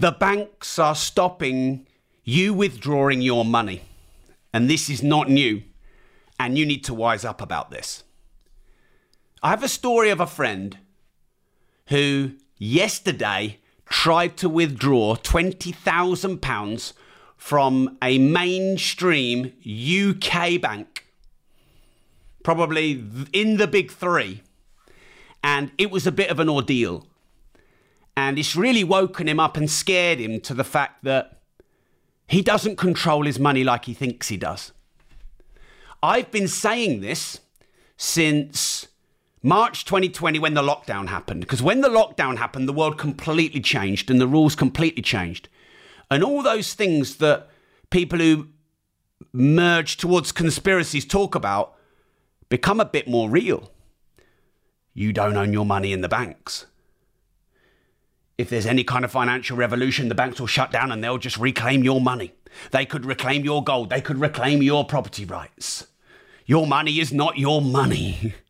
The 0.00 0.12
banks 0.12 0.78
are 0.78 0.94
stopping 0.94 1.86
you 2.24 2.54
withdrawing 2.54 3.20
your 3.20 3.44
money. 3.44 3.82
And 4.50 4.68
this 4.70 4.88
is 4.88 5.02
not 5.02 5.28
new. 5.28 5.62
And 6.38 6.56
you 6.56 6.64
need 6.64 6.84
to 6.84 6.94
wise 6.94 7.22
up 7.22 7.42
about 7.42 7.70
this. 7.70 8.02
I 9.42 9.50
have 9.50 9.62
a 9.62 9.68
story 9.68 10.08
of 10.08 10.18
a 10.18 10.26
friend 10.26 10.78
who 11.88 12.32
yesterday 12.56 13.58
tried 13.90 14.38
to 14.38 14.48
withdraw 14.48 15.16
£20,000 15.16 16.92
from 17.36 17.98
a 18.00 18.16
mainstream 18.16 19.52
UK 19.62 20.58
bank, 20.62 21.04
probably 22.42 23.04
in 23.34 23.58
the 23.58 23.66
big 23.66 23.92
three. 23.92 24.40
And 25.44 25.72
it 25.76 25.90
was 25.90 26.06
a 26.06 26.12
bit 26.12 26.30
of 26.30 26.40
an 26.40 26.48
ordeal. 26.48 27.06
And 28.20 28.38
it's 28.38 28.54
really 28.54 28.84
woken 28.84 29.26
him 29.26 29.40
up 29.40 29.56
and 29.56 29.70
scared 29.70 30.18
him 30.18 30.40
to 30.42 30.52
the 30.52 30.62
fact 30.62 31.04
that 31.04 31.40
he 32.28 32.42
doesn't 32.42 32.76
control 32.76 33.24
his 33.24 33.38
money 33.38 33.64
like 33.64 33.86
he 33.86 33.94
thinks 33.94 34.28
he 34.28 34.36
does. 34.36 34.72
I've 36.02 36.30
been 36.30 36.46
saying 36.46 37.00
this 37.00 37.40
since 37.96 38.88
March 39.42 39.86
2020 39.86 40.38
when 40.38 40.52
the 40.52 40.62
lockdown 40.62 41.08
happened. 41.08 41.40
Because 41.40 41.62
when 41.62 41.80
the 41.80 41.88
lockdown 41.88 42.36
happened, 42.36 42.68
the 42.68 42.74
world 42.74 42.98
completely 42.98 43.60
changed 43.60 44.10
and 44.10 44.20
the 44.20 44.28
rules 44.28 44.54
completely 44.54 45.02
changed. 45.02 45.48
And 46.10 46.22
all 46.22 46.42
those 46.42 46.74
things 46.74 47.16
that 47.16 47.48
people 47.88 48.18
who 48.18 48.48
merge 49.32 49.96
towards 49.96 50.30
conspiracies 50.30 51.06
talk 51.06 51.34
about 51.34 51.74
become 52.50 52.80
a 52.80 52.84
bit 52.84 53.08
more 53.08 53.30
real. 53.30 53.70
You 54.92 55.14
don't 55.14 55.38
own 55.38 55.54
your 55.54 55.64
money 55.64 55.94
in 55.94 56.02
the 56.02 56.08
banks. 56.08 56.66
If 58.40 58.48
there's 58.48 58.64
any 58.64 58.84
kind 58.84 59.04
of 59.04 59.10
financial 59.10 59.56
revolution, 59.56 60.08
the 60.08 60.14
banks 60.14 60.40
will 60.40 60.46
shut 60.46 60.70
down 60.70 60.90
and 60.90 61.04
they'll 61.04 61.18
just 61.18 61.36
reclaim 61.36 61.84
your 61.84 62.00
money. 62.00 62.32
They 62.70 62.86
could 62.86 63.04
reclaim 63.04 63.44
your 63.44 63.62
gold. 63.62 63.90
They 63.90 64.00
could 64.00 64.18
reclaim 64.18 64.62
your 64.62 64.84
property 64.84 65.26
rights. 65.26 65.86
Your 66.46 66.66
money 66.66 66.98
is 67.00 67.12
not 67.12 67.38
your 67.38 67.60
money. 67.62 68.34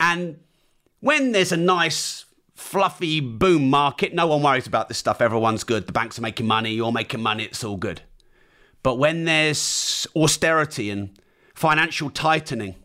And 0.00 0.38
when 1.00 1.32
there's 1.32 1.50
a 1.50 1.56
nice, 1.56 2.24
fluffy 2.54 3.18
boom 3.18 3.68
market, 3.68 4.14
no 4.14 4.28
one 4.28 4.44
worries 4.44 4.68
about 4.68 4.86
this 4.86 4.96
stuff. 4.96 5.20
Everyone's 5.20 5.64
good. 5.64 5.88
The 5.88 5.92
banks 5.92 6.20
are 6.20 6.22
making 6.22 6.46
money. 6.46 6.72
You're 6.72 6.92
making 6.92 7.20
money. 7.20 7.42
It's 7.42 7.64
all 7.64 7.76
good. 7.76 8.02
But 8.84 8.94
when 8.94 9.24
there's 9.24 10.06
austerity 10.14 10.88
and 10.90 11.18
financial 11.52 12.10
tightening, 12.10 12.76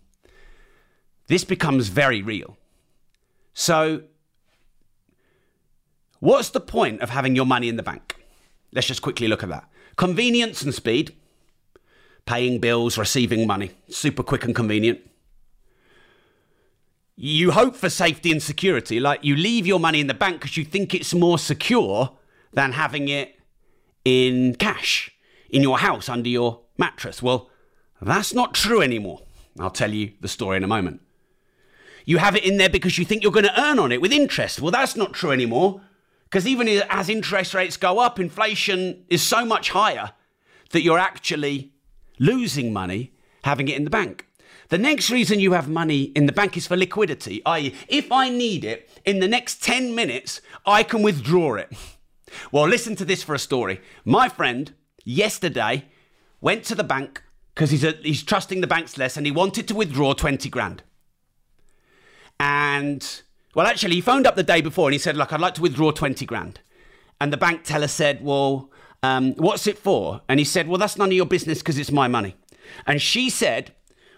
this 1.28 1.44
becomes 1.44 1.90
very 1.90 2.24
real. 2.24 2.58
So, 3.54 4.02
what's 6.24 6.50
the 6.50 6.60
point 6.60 7.02
of 7.02 7.10
having 7.10 7.36
your 7.36 7.46
money 7.46 7.70
in 7.70 7.76
the 7.76 7.84
bank? 7.84 8.16
Let's 8.72 8.88
just 8.88 9.02
quickly 9.02 9.28
look 9.28 9.44
at 9.44 9.50
that. 9.50 9.70
Convenience 9.96 10.62
and 10.62 10.74
speed, 10.74 11.16
paying 12.26 12.60
bills, 12.60 12.98
receiving 12.98 13.46
money, 13.46 13.72
super 13.90 14.24
quick 14.24 14.44
and 14.44 14.56
convenient 14.56 15.00
you 17.16 17.52
hope 17.52 17.76
for 17.76 17.90
safety 17.90 18.32
and 18.32 18.42
security. 18.42 19.00
Like 19.00 19.24
you 19.24 19.36
leave 19.36 19.68
your 19.68 19.80
money 19.80 20.00
in 20.00 20.08
the 20.08 20.14
bank 20.14 20.40
because 20.40 20.58
you 20.58 20.66
think 20.66 20.94
it's 20.94 21.14
more 21.14 21.38
secure 21.38 22.12
than 22.54 22.74
having 22.74 23.08
it 23.08 23.40
in 24.04 24.56
cash 24.56 25.12
in 25.50 25.62
your 25.62 25.80
house 25.80 26.10
under 26.10 26.30
your 26.30 26.62
mattress. 26.78 27.22
Well, 27.22 27.50
that's 28.02 28.34
not 28.34 28.54
true 28.54 28.82
anymore. 28.82 29.22
I'll 29.60 29.70
tell 29.70 29.94
you 29.94 30.14
the 30.20 30.28
story 30.28 30.58
in 30.58 30.64
a 30.64 30.68
moment. 30.68 31.02
You 32.06 32.18
have 32.18 32.36
it 32.36 32.44
in 32.44 32.58
there 32.58 32.70
because 32.70 32.98
you 32.98 33.06
think 33.06 33.24
you're 33.24 33.32
going 33.32 33.46
to 33.46 33.62
earn 33.62 33.80
on 33.80 33.92
it 33.92 34.02
with 34.02 34.12
interest. 34.12 34.60
Well, 34.60 34.72
that's 34.72 34.96
not 34.96 35.14
true 35.14 35.32
anymore. 35.32 35.82
Because 36.34 36.48
even 36.48 36.68
as 36.68 37.10
interest 37.10 37.54
rates 37.54 37.78
go 37.78 38.00
up, 38.00 38.20
inflation 38.20 39.06
is 39.08 39.22
so 39.22 39.46
much 39.46 39.70
higher 39.70 40.14
that 40.72 40.82
you're 40.82 40.98
actually 40.98 41.74
losing 42.18 42.74
money 42.74 43.14
having 43.44 43.68
it 43.68 43.78
in 43.78 43.84
the 43.84 43.92
bank. 43.92 44.26
The 44.70 44.80
next 44.80 45.12
reason 45.12 45.40
you 45.40 45.52
have 45.54 45.70
money 45.70 46.06
in 46.16 46.26
the 46.26 46.32
bank 46.32 46.58
is 46.58 46.66
for 46.66 46.76
liquidity, 46.76 47.44
i.e., 47.46 47.76
if 47.88 48.12
I 48.12 48.30
need 48.30 48.66
it 48.66 48.90
in 49.06 49.20
the 49.20 49.28
next 49.28 49.62
10 49.62 49.94
minutes, 49.94 50.42
I 50.66 50.82
can 50.82 51.04
withdraw 51.04 51.54
it. 51.54 51.72
Well, 52.52 52.68
listen 52.68 52.96
to 52.96 53.06
this 53.06 53.22
for 53.22 53.36
a 53.36 53.40
story. 53.40 53.80
My 54.04 54.28
friend 54.28 54.74
yesterday 55.04 55.86
went 56.42 56.64
to 56.64 56.74
the 56.74 56.84
bank 56.84 57.22
because 57.54 57.70
he's, 57.70 57.86
he's 58.02 58.24
trusting 58.24 58.60
the 58.62 58.66
banks 58.66 58.98
less 58.98 59.18
and 59.18 59.28
he 59.28 59.32
wanted 59.32 59.68
to 59.68 59.76
withdraw 59.76 60.14
20 60.14 60.50
grand. 60.50 60.82
And, 62.40 63.22
well, 63.54 63.68
actually, 63.68 63.96
he 63.96 64.02
phoned 64.02 64.26
up 64.26 64.36
the 64.36 64.44
day 64.44 64.62
before 64.62 64.88
and 64.88 64.94
he 64.94 65.00
said, 65.00 65.18
Look, 65.18 65.34
I'd 65.34 65.42
like 65.42 65.56
to 65.56 65.62
withdraw 65.62 65.92
20 65.92 66.26
grand. 66.26 66.60
And 67.20 67.32
the 67.32 67.38
bank 67.38 67.64
teller 67.64 67.88
said, 67.88 68.24
Well, 68.24 68.72
um, 69.02 69.34
what's 69.36 69.68
it 69.68 69.78
for? 69.78 70.22
And 70.28 70.40
he 70.40 70.46
said, 70.46 70.68
Well, 70.68 70.78
that's 70.78 70.98
none 70.98 71.10
of 71.10 71.14
your 71.14 71.26
business 71.26 71.60
because 71.60 71.78
it's 71.78 71.92
my 71.92 72.08
money. 72.08 72.36
And 72.86 73.02
she 73.02 73.30
said, 73.30 73.74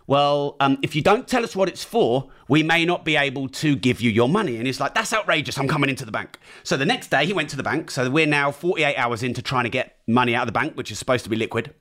well, 0.08 0.56
um, 0.60 0.78
if 0.84 0.96
you 0.96 1.02
don't 1.02 1.28
tell 1.28 1.44
us 1.44 1.56
what 1.56 1.68
it's 1.68 1.84
for, 1.84 2.30
we 2.48 2.62
may 2.62 2.86
not 2.86 3.04
be 3.06 3.16
able 3.16 3.50
to 3.50 3.76
give 3.76 4.02
you 4.02 4.12
your 4.12 4.30
money. 4.30 4.58
And 4.58 4.68
he's 4.68 4.80
like, 4.80 4.94
that's 4.94 5.12
outrageous. 5.12 5.58
I'm 5.58 5.68
coming 5.68 5.90
into 5.90 6.06
the 6.06 6.12
bank. 6.12 6.38
So 6.64 6.78
the 6.78 6.86
next 6.86 7.10
day 7.10 7.26
he 7.26 7.34
went 7.34 7.50
to 7.52 7.58
the 7.58 7.64
bank. 7.64 7.90
So 7.90 8.10
we're 8.10 8.28
now 8.28 8.52
48 8.52 8.96
hours 8.98 9.24
into 9.24 9.42
trying 9.42 9.64
to 9.64 9.70
get 9.70 9.98
money 10.08 10.36
out 10.36 10.44
of 10.44 10.48
the 10.48 10.60
bank, 10.60 10.76
which 10.76 10.92
is 10.92 11.00
supposed 11.00 11.24
to 11.24 11.30
be 11.30 11.36
liquid. 11.36 11.74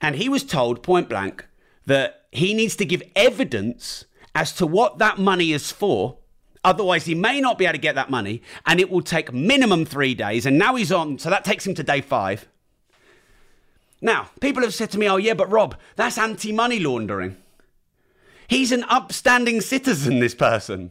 And 0.00 0.16
he 0.16 0.28
was 0.28 0.42
told 0.42 0.82
point 0.82 1.08
blank 1.08 1.46
that 1.86 2.26
he 2.32 2.54
needs 2.54 2.74
to 2.76 2.84
give 2.84 3.02
evidence 3.14 4.04
as 4.34 4.52
to 4.54 4.66
what 4.66 4.98
that 4.98 5.18
money 5.18 5.52
is 5.52 5.70
for. 5.70 6.18
Otherwise, 6.62 7.06
he 7.06 7.14
may 7.14 7.40
not 7.40 7.56
be 7.56 7.64
able 7.64 7.72
to 7.72 7.78
get 7.78 7.94
that 7.94 8.10
money, 8.10 8.42
and 8.66 8.80
it 8.80 8.90
will 8.90 9.00
take 9.00 9.32
minimum 9.32 9.84
three 9.84 10.14
days. 10.14 10.44
And 10.44 10.58
now 10.58 10.74
he's 10.74 10.92
on, 10.92 11.18
so 11.18 11.30
that 11.30 11.44
takes 11.44 11.66
him 11.66 11.74
to 11.74 11.82
day 11.82 12.00
five. 12.00 12.46
Now, 14.02 14.30
people 14.40 14.62
have 14.62 14.74
said 14.74 14.90
to 14.90 14.98
me, 14.98 15.08
oh, 15.08 15.16
yeah, 15.16 15.34
but 15.34 15.50
Rob, 15.50 15.76
that's 15.96 16.18
anti 16.18 16.52
money 16.52 16.78
laundering. 16.78 17.36
He's 18.48 18.72
an 18.72 18.84
upstanding 18.84 19.60
citizen, 19.60 20.18
this 20.18 20.34
person. 20.34 20.90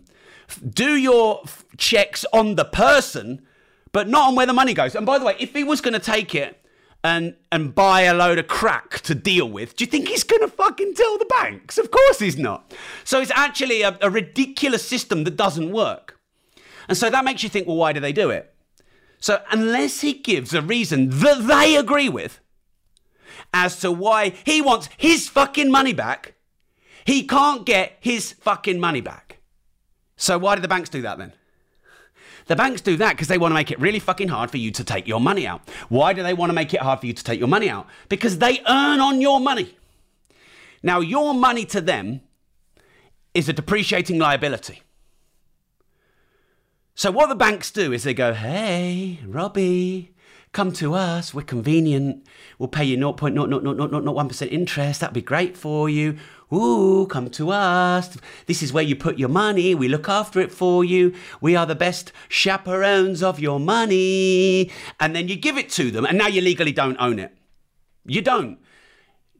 Do 0.68 0.96
your 0.96 1.42
f- 1.44 1.66
checks 1.78 2.26
on 2.32 2.56
the 2.56 2.66
person, 2.66 3.46
but 3.92 4.08
not 4.08 4.30
on 4.30 4.36
where 4.36 4.46
the 4.46 4.54
money 4.54 4.74
goes. 4.74 4.96
And 4.96 5.06
by 5.06 5.20
the 5.20 5.26
way, 5.26 5.36
if 5.40 5.54
he 5.54 5.64
was 5.64 5.82
going 5.82 5.94
to 5.94 6.00
take 6.00 6.34
it 6.34 6.60
and 7.04 7.36
and 7.52 7.74
buy 7.74 8.02
a 8.02 8.14
load 8.14 8.40
of 8.40 8.48
crack 8.48 9.00
to 9.02 9.16
deal 9.16 9.50
with, 9.50 9.76
do 9.76 9.84
you 9.84 9.90
think 9.90 10.08
he's 10.08 10.24
going 10.24 10.42
to 10.42 10.48
fucking 10.48 10.94
tell 10.96 11.18
the 11.18 11.26
banks? 11.26 11.78
Of 11.78 11.92
course 11.92 12.20
he's 12.20 12.38
not. 12.38 12.74
So 13.04 13.22
it's 13.22 13.32
actually 13.36 13.82
a, 13.82 13.98
a 14.02 14.10
ridiculous 14.10 14.88
system 14.88 15.24
that 15.24 15.38
doesn't 15.38 15.72
work. 15.72 16.20
And 16.88 16.98
so 16.98 17.10
that 17.10 17.24
makes 17.24 17.44
you 17.44 17.50
think, 17.50 17.68
well, 17.68 17.78
why 17.78 17.94
do 17.94 18.00
they 18.00 18.14
do 18.14 18.30
it? 18.30 18.54
So 19.20 19.42
unless 19.52 20.02
he 20.02 20.14
gives 20.14 20.54
a 20.54 20.62
reason 20.62 21.10
that 21.10 21.46
they 21.48 21.76
agree 21.76 22.10
with, 22.10 22.40
as 23.54 23.80
to 23.80 23.92
why 23.92 24.34
he 24.46 24.62
wants 24.62 24.90
his 24.98 25.28
fucking 25.28 25.72
money 25.72 25.94
back. 25.94 26.36
He 27.06 27.26
can't 27.26 27.66
get 27.66 27.98
his 28.00 28.34
fucking 28.34 28.80
money 28.80 29.02
back. 29.02 29.40
So 30.16 30.38
why 30.38 30.56
do 30.56 30.62
the 30.62 30.68
banks 30.68 30.90
do 30.90 31.02
that 31.02 31.18
then? 31.18 31.34
The 32.50 32.56
banks 32.56 32.82
do 32.82 32.98
that 32.98 33.12
because 33.12 33.28
they 33.28 33.38
want 33.38 33.52
to 33.52 33.54
make 33.54 33.70
it 33.70 33.80
really 33.80 34.00
fucking 34.00 34.30
hard 34.30 34.50
for 34.50 34.58
you 34.58 34.72
to 34.72 34.84
take 34.84 35.08
your 35.08 35.22
money 35.22 35.46
out. 35.46 35.62
Why 35.88 36.14
do 36.14 36.24
they 36.24 36.34
want 36.34 36.50
to 36.50 36.54
make 36.56 36.74
it 36.74 36.82
hard 36.82 37.00
for 37.00 37.06
you 37.06 37.14
to 37.14 37.24
take 37.24 37.38
your 37.38 37.48
money 37.48 37.70
out? 37.70 37.86
Because 38.10 38.40
they 38.40 38.62
earn 38.68 39.00
on 39.00 39.22
your 39.22 39.40
money. 39.40 39.78
Now, 40.82 41.00
your 41.00 41.36
money 41.36 41.64
to 41.66 41.80
them 41.80 42.22
is 43.36 43.50
a 43.50 43.54
depreciating 43.54 44.18
liability. 44.18 44.82
So, 46.96 47.12
what 47.12 47.30
the 47.30 47.36
banks 47.36 47.70
do 47.70 47.94
is 47.94 48.02
they 48.02 48.16
go, 48.16 48.34
hey, 48.34 49.20
Robbie, 49.28 50.16
come 50.52 50.72
to 50.74 50.96
us, 50.96 51.36
we're 51.36 51.44
convenient, 51.44 52.26
we'll 52.58 52.68
pay 52.68 52.84
you 52.84 52.98
0.00001% 52.98 54.52
interest, 54.52 55.02
that'd 55.02 55.14
be 55.14 55.22
great 55.22 55.56
for 55.56 55.88
you. 55.88 56.18
Ooh, 56.52 57.06
come 57.08 57.30
to 57.32 57.52
us. 57.52 58.18
This 58.48 58.64
is 58.64 58.74
where 58.74 58.84
you 58.84 58.96
put 58.96 59.20
your 59.20 59.30
money. 59.30 59.76
We 59.76 59.88
look 59.88 60.10
after 60.10 60.40
it 60.40 60.52
for 60.52 60.84
you. 60.84 61.14
We 61.42 61.56
are 61.56 61.68
the 61.68 61.76
best 61.76 62.12
chaperones 62.28 63.22
of 63.22 63.40
your 63.40 63.60
money. 63.60 64.72
And 65.00 65.16
then 65.16 65.28
you 65.28 65.36
give 65.36 65.58
it 65.58 65.70
to 65.72 65.92
them, 65.92 66.06
and 66.06 66.18
now 66.18 66.28
you 66.28 66.42
legally 66.42 66.72
don't 66.72 66.98
own 67.00 67.20
it. 67.20 67.38
You 68.06 68.22
don't. 68.22 68.58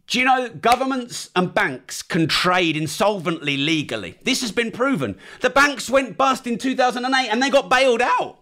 Do 0.10 0.18
you 0.18 0.26
know 0.26 0.50
governments 0.50 1.30
and 1.36 1.54
banks 1.54 2.02
can 2.02 2.28
trade 2.28 2.76
insolvently 2.76 3.58
legally? 3.58 4.18
This 4.24 4.42
has 4.42 4.52
been 4.52 4.72
proven. 4.72 5.16
The 5.42 5.52
banks 5.52 5.88
went 5.88 6.18
bust 6.18 6.48
in 6.48 6.58
2008 6.58 7.30
and 7.30 7.44
they 7.44 7.52
got 7.52 7.70
bailed 7.70 8.02
out. 8.02 8.40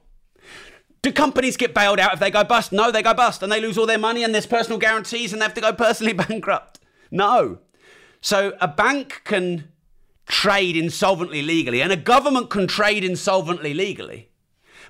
Do 1.02 1.12
companies 1.12 1.58
get 1.58 1.74
bailed 1.74 2.00
out 2.00 2.14
if 2.14 2.22
they 2.22 2.32
go 2.32 2.46
bust? 2.46 2.72
No, 2.72 2.90
they 2.90 3.04
go 3.04 3.14
bust 3.14 3.44
and 3.44 3.52
they 3.52 3.60
lose 3.60 3.78
all 3.78 3.86
their 3.86 3.98
money 3.98 4.24
and 4.24 4.34
there's 4.34 4.46
personal 4.46 4.80
guarantees 4.80 5.34
and 5.34 5.42
they 5.42 5.46
have 5.46 5.54
to 5.56 5.62
go 5.62 5.74
personally 5.86 6.14
bankrupt. 6.14 6.80
No. 7.12 7.60
So 8.22 8.54
a 8.60 8.68
bank 8.68 9.22
can 9.24 9.70
trade 10.26 10.76
insolvently 10.76 11.42
legally 11.42 11.82
and 11.82 11.92
a 11.92 11.98
government 11.98 12.50
can 12.50 12.68
trade 12.68 13.04
insolvently 13.04 13.74
legally. 13.74 14.30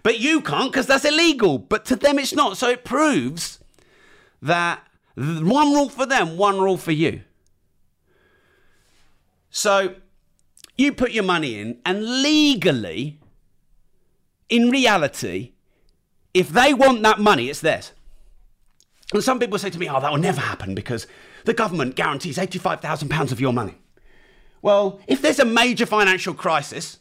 But 0.04 0.20
you 0.20 0.42
can't 0.42 0.72
because 0.72 0.88
that's 0.88 1.06
illegal. 1.06 1.58
But 1.58 1.86
to 1.86 1.96
them 1.96 2.20
it's 2.20 2.34
not. 2.34 2.58
So 2.58 2.70
it 2.70 2.84
proves 2.84 3.60
that 4.42 4.84
one 5.16 5.74
rule 5.74 5.90
for 5.90 6.06
them, 6.06 6.38
one 6.38 6.60
rule 6.60 6.78
for 6.78 6.92
you. 6.92 7.22
So 9.50 9.96
you 10.78 10.94
put 10.94 11.12
your 11.12 11.24
money 11.24 11.60
in 11.60 11.80
and 11.86 12.22
legally, 12.22 13.20
in 14.50 14.70
reality, 14.70 15.54
if 16.34 16.50
they 16.50 16.74
want 16.74 17.02
that 17.04 17.20
money, 17.20 17.50
it's 17.50 17.62
theirs. 17.62 17.94
And 19.14 19.24
some 19.24 19.40
people 19.40 19.58
say 19.58 19.70
to 19.70 19.80
me, 19.80 19.90
oh, 19.90 20.00
that 20.00 20.12
will 20.12 20.20
never 20.20 20.42
happen 20.42 20.76
because 20.76 21.08
the 21.48 21.54
government 21.54 21.96
guarantees 21.96 22.38
£85,000 22.38 23.32
of 23.32 23.40
your 23.40 23.54
money. 23.54 23.76
Well, 24.62 25.00
if 25.08 25.22
there's 25.22 25.40
a 25.40 25.46
major 25.46 25.86
financial 25.86 26.34
crisis, 26.34 27.00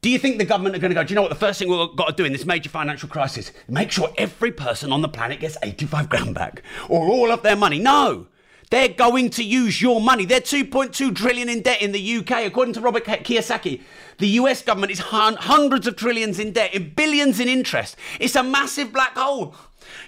do 0.00 0.10
you 0.10 0.18
think 0.18 0.38
the 0.38 0.44
government 0.44 0.74
are 0.74 0.80
going 0.80 0.90
to 0.90 0.94
go, 0.94 1.04
do 1.04 1.12
you 1.12 1.14
know 1.14 1.22
what 1.22 1.30
the 1.30 1.36
first 1.36 1.60
thing 1.60 1.68
we've 1.68 1.96
got 1.96 2.08
to 2.08 2.14
do 2.14 2.24
in 2.24 2.32
this 2.32 2.44
major 2.44 2.68
financial 2.68 3.08
crisis? 3.08 3.52
Make 3.68 3.92
sure 3.92 4.12
every 4.18 4.50
person 4.50 4.92
on 4.92 5.02
the 5.02 5.08
planet 5.08 5.38
gets 5.38 5.56
85 5.62 6.08
grand 6.08 6.34
back 6.34 6.62
or 6.88 7.06
all 7.06 7.30
of 7.30 7.42
their 7.42 7.56
money. 7.56 7.78
No. 7.78 8.26
They're 8.70 8.88
going 8.88 9.30
to 9.30 9.44
use 9.44 9.80
your 9.80 10.00
money. 10.00 10.24
They're 10.24 10.40
2.2 10.40 11.14
trillion 11.14 11.48
in 11.48 11.62
debt 11.62 11.80
in 11.80 11.92
the 11.92 12.16
UK, 12.16 12.44
according 12.44 12.74
to 12.74 12.80
Robert 12.80 13.04
Kiyosaki. 13.04 13.82
The 14.18 14.28
US 14.40 14.62
government 14.62 14.90
is 14.90 14.98
hundreds 14.98 15.86
of 15.86 15.94
trillions 15.94 16.40
in 16.40 16.52
debt, 16.52 16.74
in 16.74 16.90
billions 16.90 17.38
in 17.38 17.46
interest. 17.46 17.96
It's 18.18 18.34
a 18.34 18.42
massive 18.42 18.92
black 18.92 19.16
hole. 19.16 19.54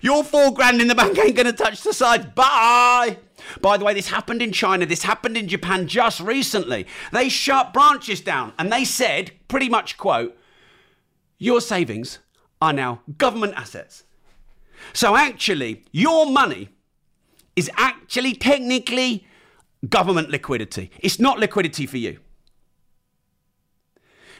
Your 0.00 0.25
four 0.25 0.52
grand 0.52 0.81
in 0.81 0.88
the 0.88 0.94
bank 0.94 1.19
ain't 1.19 1.37
going 1.37 1.46
to 1.46 1.52
touch 1.52 1.82
the 1.82 1.93
sides. 1.93 2.26
Bye. 2.34 3.19
By 3.61 3.76
the 3.76 3.84
way, 3.84 3.94
this 3.94 4.08
happened 4.08 4.43
in 4.43 4.52
China, 4.52 4.87
this 4.87 5.02
happened 5.02 5.37
in 5.37 5.49
Japan 5.49 5.87
just 5.87 6.20
recently. 6.20 6.87
They 7.12 7.28
shut 7.28 7.73
branches 7.73 8.20
down 8.20 8.52
and 8.58 8.73
they 8.73 8.84
said, 8.84 9.32
pretty 9.49 9.69
much 9.69 9.96
quote, 9.96 10.37
your 11.38 11.61
savings 11.61 12.19
are 12.61 12.73
now 12.73 13.02
government 13.19 13.55
assets. 13.56 14.05
So 14.93 15.17
actually, 15.17 15.84
your 15.93 16.26
money 16.31 16.70
is 17.55 17.70
actually 17.76 18.34
technically 18.34 19.26
government 19.88 20.31
liquidity. 20.31 20.90
It's 21.00 21.19
not 21.19 21.38
liquidity 21.38 21.87
for 21.87 21.99
you. 21.99 22.19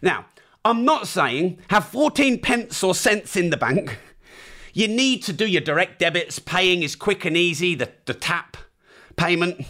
Now, 0.03 0.27
I'm 0.65 0.85
not 0.85 1.07
saying 1.07 1.59
have 1.69 1.87
14 1.87 2.41
pence 2.41 2.83
or 2.83 2.95
cents 2.95 3.37
in 3.37 3.51
the 3.51 3.57
bank. 3.57 3.99
You 4.77 4.89
need 4.89 5.23
to 5.23 5.33
do 5.33 5.47
your 5.47 5.63
direct 5.63 5.99
debits. 6.01 6.39
Paying 6.39 6.83
is 6.83 6.95
quick 6.95 7.25
and 7.25 7.35
easy. 7.35 7.75
The, 7.75 7.91
the 8.05 8.13
tap 8.13 8.59
payment. 9.17 9.65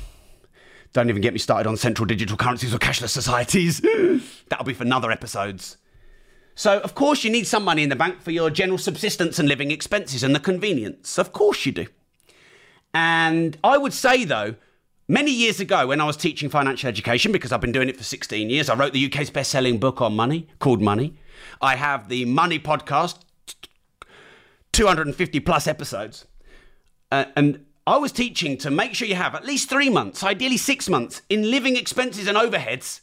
Don't 0.92 1.08
even 1.08 1.22
get 1.22 1.32
me 1.32 1.38
started 1.38 1.68
on 1.68 1.76
central 1.76 2.06
digital 2.06 2.36
currencies 2.36 2.74
or 2.74 2.78
cashless 2.78 3.10
societies. 3.10 3.80
That'll 4.48 4.64
be 4.64 4.74
for 4.74 4.82
another 4.82 5.12
episodes. 5.12 5.76
So, 6.56 6.80
of 6.80 6.96
course, 6.96 7.22
you 7.22 7.30
need 7.30 7.46
some 7.46 7.62
money 7.62 7.84
in 7.84 7.88
the 7.88 7.94
bank 7.94 8.20
for 8.20 8.32
your 8.32 8.50
general 8.50 8.78
subsistence 8.78 9.38
and 9.38 9.48
living 9.48 9.70
expenses 9.70 10.24
and 10.24 10.34
the 10.34 10.40
convenience. 10.40 11.20
Of 11.20 11.32
course, 11.32 11.64
you 11.66 11.70
do. 11.70 11.86
And 12.92 13.56
I 13.62 13.78
would 13.78 13.92
say, 13.92 14.24
though, 14.24 14.56
many 15.06 15.30
years 15.30 15.60
ago 15.60 15.86
when 15.86 16.00
I 16.00 16.04
was 16.04 16.16
teaching 16.16 16.48
financial 16.48 16.88
education, 16.88 17.30
because 17.30 17.52
I've 17.52 17.60
been 17.60 17.70
doing 17.70 17.88
it 17.88 17.96
for 17.96 18.02
16 18.02 18.50
years, 18.50 18.68
I 18.68 18.74
wrote 18.74 18.92
the 18.92 19.06
UK's 19.06 19.30
best 19.30 19.52
selling 19.52 19.78
book 19.78 20.00
on 20.00 20.16
money 20.16 20.48
called 20.58 20.82
Money. 20.82 21.14
I 21.62 21.76
have 21.76 22.08
the 22.08 22.24
Money 22.24 22.58
podcast, 22.58 23.20
250 24.76 25.40
plus 25.40 25.66
episodes. 25.66 26.26
Uh, 27.10 27.24
and 27.34 27.64
I 27.86 27.96
was 27.96 28.12
teaching 28.12 28.58
to 28.58 28.70
make 28.70 28.94
sure 28.94 29.08
you 29.08 29.14
have 29.14 29.34
at 29.34 29.46
least 29.46 29.70
three 29.70 29.88
months, 29.88 30.22
ideally 30.22 30.58
six 30.58 30.88
months, 30.88 31.22
in 31.30 31.50
living 31.50 31.76
expenses 31.76 32.26
and 32.26 32.36
overheads 32.36 33.00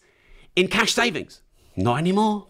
in 0.56 0.68
cash 0.68 0.94
savings. 0.94 1.42
Not 1.76 1.98
anymore. 1.98 2.46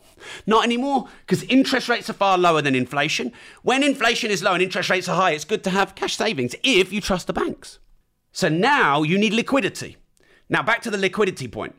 Not 0.45 0.65
anymore, 0.65 1.07
because 1.21 1.43
interest 1.43 1.87
rates 1.87 2.09
are 2.09 2.13
far 2.13 2.37
lower 2.37 2.61
than 2.61 2.75
inflation. 2.75 3.31
When 3.61 3.81
inflation 3.81 4.29
is 4.29 4.43
low 4.43 4.53
and 4.53 4.63
interest 4.63 4.89
rates 4.89 5.07
are 5.07 5.15
high, 5.15 5.31
it's 5.31 5.45
good 5.45 5.63
to 5.65 5.69
have 5.69 5.95
cash 5.95 6.17
savings 6.17 6.53
if 6.61 6.91
you 6.91 6.99
trust 6.99 7.27
the 7.27 7.33
banks. 7.33 7.79
So 8.33 8.49
now 8.49 9.03
you 9.03 9.17
need 9.17 9.33
liquidity. 9.33 9.97
Now, 10.49 10.63
back 10.63 10.81
to 10.81 10.91
the 10.91 10.97
liquidity 10.97 11.47
point. 11.47 11.75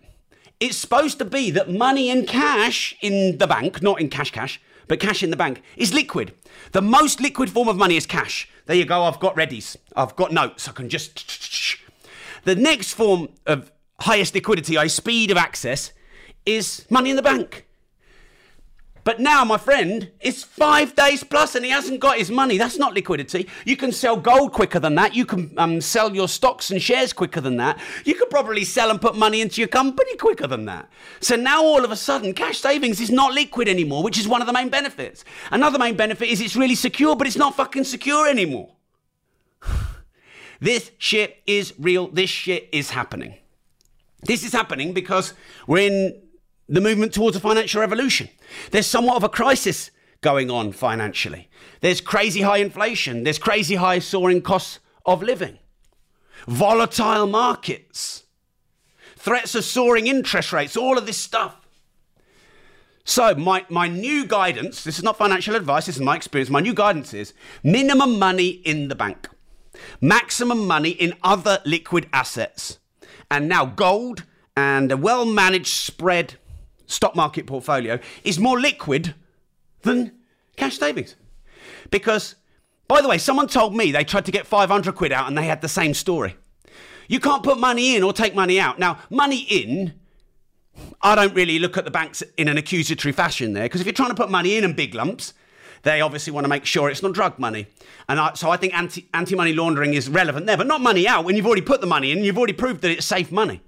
It's 0.60 0.76
supposed 0.76 1.18
to 1.18 1.24
be 1.24 1.50
that 1.50 1.70
money 1.70 2.08
in 2.08 2.26
cash 2.26 2.96
in 3.02 3.36
the 3.36 3.46
bank, 3.46 3.82
not 3.82 4.00
in 4.00 4.08
cash 4.08 4.30
cash, 4.30 4.60
but 4.88 5.00
cash 5.00 5.22
in 5.22 5.30
the 5.30 5.36
bank, 5.36 5.62
is 5.76 5.92
liquid. 5.94 6.32
The 6.72 6.82
most 6.82 7.20
liquid 7.20 7.50
form 7.50 7.68
of 7.68 7.76
money 7.76 7.96
is 7.96 8.06
cash. 8.06 8.48
There 8.66 8.76
you 8.76 8.84
go, 8.84 9.04
I've 9.04 9.20
got 9.20 9.36
readies, 9.36 9.76
I've 9.94 10.16
got 10.16 10.32
notes, 10.32 10.68
I 10.68 10.72
can 10.72 10.88
just. 10.88 11.80
The 12.44 12.54
next 12.54 12.94
form 12.94 13.28
of 13.46 13.72
highest 14.00 14.34
liquidity, 14.34 14.76
i.e., 14.76 14.88
speed 14.88 15.30
of 15.30 15.36
access, 15.36 15.92
is 16.44 16.84
money 16.90 17.10
in 17.10 17.16
the 17.16 17.22
bank. 17.22 17.66
But 19.04 19.20
now, 19.20 19.44
my 19.44 19.58
friend, 19.58 20.10
it's 20.20 20.42
five 20.42 20.94
days 20.96 21.22
plus 21.22 21.54
and 21.54 21.62
he 21.62 21.70
hasn't 21.70 22.00
got 22.00 22.16
his 22.16 22.30
money. 22.30 22.56
That's 22.56 22.78
not 22.78 22.94
liquidity. 22.94 23.46
You 23.66 23.76
can 23.76 23.92
sell 23.92 24.16
gold 24.16 24.52
quicker 24.52 24.80
than 24.80 24.94
that. 24.94 25.14
You 25.14 25.26
can 25.26 25.52
um, 25.58 25.82
sell 25.82 26.14
your 26.14 26.26
stocks 26.26 26.70
and 26.70 26.80
shares 26.80 27.12
quicker 27.12 27.42
than 27.42 27.58
that. 27.58 27.78
You 28.06 28.14
could 28.14 28.30
probably 28.30 28.64
sell 28.64 28.90
and 28.90 28.98
put 28.98 29.14
money 29.14 29.42
into 29.42 29.60
your 29.60 29.68
company 29.68 30.16
quicker 30.16 30.46
than 30.46 30.64
that. 30.64 30.88
So 31.20 31.36
now, 31.36 31.62
all 31.62 31.84
of 31.84 31.90
a 31.90 31.96
sudden, 31.96 32.32
cash 32.32 32.58
savings 32.58 32.98
is 32.98 33.10
not 33.10 33.34
liquid 33.34 33.68
anymore, 33.68 34.02
which 34.02 34.18
is 34.18 34.26
one 34.26 34.40
of 34.40 34.46
the 34.46 34.54
main 34.54 34.70
benefits. 34.70 35.22
Another 35.50 35.78
main 35.78 35.96
benefit 35.96 36.30
is 36.30 36.40
it's 36.40 36.56
really 36.56 36.74
secure, 36.74 37.14
but 37.14 37.26
it's 37.26 37.36
not 37.36 37.54
fucking 37.54 37.84
secure 37.84 38.26
anymore. 38.26 38.72
this 40.60 40.90
shit 40.96 41.42
is 41.46 41.74
real. 41.78 42.08
This 42.08 42.30
shit 42.30 42.70
is 42.72 42.88
happening. 42.88 43.34
This 44.22 44.42
is 44.44 44.52
happening 44.52 44.94
because 44.94 45.34
we're 45.66 45.86
in 45.86 46.22
the 46.68 46.80
movement 46.80 47.12
towards 47.12 47.36
a 47.36 47.40
financial 47.40 47.80
revolution. 47.80 48.28
There's 48.70 48.86
somewhat 48.86 49.16
of 49.16 49.24
a 49.24 49.28
crisis 49.28 49.90
going 50.20 50.50
on 50.50 50.72
financially. 50.72 51.48
There's 51.80 52.00
crazy 52.00 52.40
high 52.40 52.58
inflation, 52.58 53.24
there's 53.24 53.38
crazy 53.38 53.74
high 53.74 53.98
soaring 53.98 54.42
costs 54.42 54.80
of 55.04 55.22
living, 55.22 55.58
volatile 56.48 57.26
markets, 57.26 58.24
threats 59.16 59.54
of 59.54 59.64
soaring 59.64 60.06
interest 60.06 60.52
rates, 60.52 60.76
all 60.76 60.96
of 60.96 61.06
this 61.06 61.18
stuff. 61.18 61.60
So, 63.04 63.34
my, 63.34 63.66
my 63.68 63.86
new 63.86 64.26
guidance 64.26 64.82
this 64.82 64.96
is 64.96 65.04
not 65.04 65.18
financial 65.18 65.54
advice, 65.54 65.86
this 65.86 65.96
is 65.96 66.02
my 66.02 66.16
experience. 66.16 66.48
My 66.48 66.60
new 66.60 66.72
guidance 66.72 67.12
is 67.12 67.34
minimum 67.62 68.18
money 68.18 68.48
in 68.48 68.88
the 68.88 68.94
bank, 68.94 69.28
maximum 70.00 70.66
money 70.66 70.90
in 70.90 71.12
other 71.22 71.58
liquid 71.66 72.08
assets, 72.14 72.78
and 73.30 73.46
now 73.46 73.66
gold 73.66 74.24
and 74.56 74.90
a 74.90 74.96
well 74.96 75.26
managed 75.26 75.74
spread 75.74 76.36
stock 76.86 77.16
market 77.16 77.46
portfolio 77.46 77.98
is 78.24 78.38
more 78.38 78.60
liquid 78.60 79.14
than 79.82 80.12
cash 80.56 80.78
savings. 80.78 81.16
Because, 81.90 82.36
by 82.88 83.00
the 83.00 83.08
way, 83.08 83.18
someone 83.18 83.48
told 83.48 83.76
me 83.76 83.92
they 83.92 84.04
tried 84.04 84.26
to 84.26 84.32
get 84.32 84.46
500 84.46 84.94
quid 84.94 85.12
out 85.12 85.28
and 85.28 85.36
they 85.36 85.44
had 85.44 85.60
the 85.60 85.68
same 85.68 85.94
story. 85.94 86.36
You 87.08 87.20
can't 87.20 87.42
put 87.42 87.58
money 87.58 87.96
in 87.96 88.02
or 88.02 88.12
take 88.12 88.34
money 88.34 88.58
out. 88.58 88.78
Now, 88.78 88.98
money 89.10 89.40
in, 89.50 89.94
I 91.02 91.14
don't 91.14 91.34
really 91.34 91.58
look 91.58 91.76
at 91.76 91.84
the 91.84 91.90
banks 91.90 92.22
in 92.36 92.48
an 92.48 92.56
accusatory 92.56 93.12
fashion 93.12 93.52
there, 93.52 93.64
because 93.64 93.80
if 93.80 93.86
you're 93.86 93.94
trying 93.94 94.08
to 94.08 94.14
put 94.14 94.30
money 94.30 94.56
in 94.56 94.64
in 94.64 94.72
big 94.72 94.94
lumps, 94.94 95.34
they 95.82 96.00
obviously 96.00 96.32
want 96.32 96.44
to 96.44 96.48
make 96.48 96.64
sure 96.64 96.88
it's 96.88 97.02
not 97.02 97.12
drug 97.12 97.38
money. 97.38 97.66
And 98.08 98.18
I, 98.18 98.32
so 98.34 98.50
I 98.50 98.56
think 98.56 98.74
anti, 98.74 99.06
anti-money 99.12 99.52
laundering 99.52 99.92
is 99.92 100.08
relevant 100.08 100.46
there, 100.46 100.56
but 100.56 100.66
not 100.66 100.80
money 100.80 101.06
out 101.06 101.24
when 101.24 101.36
you've 101.36 101.46
already 101.46 101.62
put 101.62 101.82
the 101.82 101.86
money 101.86 102.10
in, 102.10 102.24
you've 102.24 102.38
already 102.38 102.54
proved 102.54 102.80
that 102.82 102.90
it's 102.90 103.06
safe 103.06 103.30
money. 103.30 103.60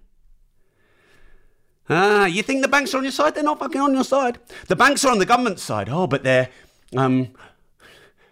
Ah, 1.88 2.26
you 2.26 2.42
think 2.42 2.62
the 2.62 2.68
banks 2.68 2.94
are 2.94 2.98
on 2.98 3.04
your 3.04 3.12
side? 3.12 3.34
They're 3.34 3.44
not 3.44 3.58
fucking 3.60 3.80
on 3.80 3.94
your 3.94 4.04
side. 4.04 4.38
The 4.66 4.76
banks 4.76 5.04
are 5.04 5.12
on 5.12 5.18
the 5.18 5.26
government's 5.26 5.62
side. 5.62 5.88
Oh, 5.88 6.06
but 6.06 6.24
they're 6.24 6.48
um, 6.96 7.28